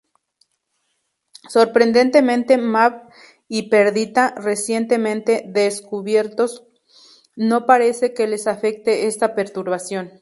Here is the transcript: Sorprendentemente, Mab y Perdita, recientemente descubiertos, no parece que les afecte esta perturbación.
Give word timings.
Sorprendentemente, 1.47 2.57
Mab 2.57 3.11
y 3.47 3.69
Perdita, 3.69 4.33
recientemente 4.35 5.43
descubiertos, 5.47 6.63
no 7.35 7.67
parece 7.67 8.15
que 8.15 8.25
les 8.27 8.47
afecte 8.47 9.05
esta 9.05 9.35
perturbación. 9.35 10.11